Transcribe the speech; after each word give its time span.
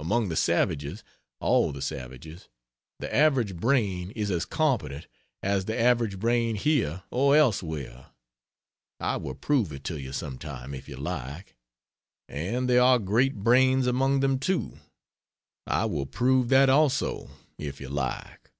Among 0.00 0.30
the 0.30 0.34
savages 0.34 1.04
all 1.38 1.70
the 1.70 1.80
savages 1.80 2.48
the 2.98 3.14
average 3.14 3.54
brain 3.54 4.10
is 4.16 4.28
as 4.28 4.44
competent 4.44 5.06
as 5.44 5.66
the 5.66 5.78
average 5.80 6.18
brain 6.18 6.56
here 6.56 7.04
or 7.12 7.36
elsewhere. 7.36 8.06
I 8.98 9.16
will 9.18 9.36
prove 9.36 9.72
it 9.72 9.84
to 9.84 9.96
you, 10.00 10.12
some 10.12 10.38
time, 10.38 10.74
if 10.74 10.88
you 10.88 10.96
like. 10.96 11.54
And 12.28 12.68
there 12.68 12.82
are 12.82 12.98
great 12.98 13.36
brains 13.44 13.86
among 13.86 14.18
them, 14.18 14.40
too. 14.40 14.80
I 15.68 15.84
will 15.84 16.06
prove 16.06 16.48
that 16.48 16.68
also, 16.68 17.30
if 17.56 17.80
you 17.80 17.88
like. 17.90 18.50